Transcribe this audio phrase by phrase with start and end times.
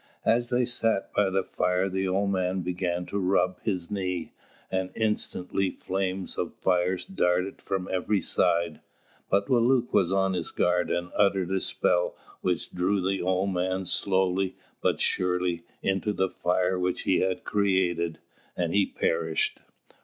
[0.25, 4.33] As they sat by the fire the old man began to rub his knee,
[4.71, 8.81] and instantly flames of fire darted from every side;
[9.29, 13.85] but Wālūt was on his guard, and uttered a spell which drew the old man
[13.85, 18.17] slowly, but surely, into the fire which he had created,
[18.57, 19.61] and he perished.